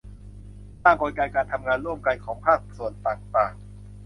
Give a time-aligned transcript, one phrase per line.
[0.83, 3.53] สร้างกลไกการทำงานร่วมกันของภาคส่วนต่างต่าง